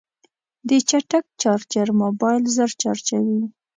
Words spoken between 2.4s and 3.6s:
ژر چارجوي.